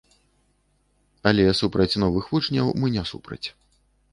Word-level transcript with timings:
Але 1.31 1.45
супраць 1.61 1.89
новых 2.07 2.33
вучняў 2.33 2.73
мы 2.85 2.93
не 2.97 3.03
супраць. 3.11 3.43